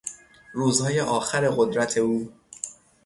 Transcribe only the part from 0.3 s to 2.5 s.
روزهای آخر قدرت او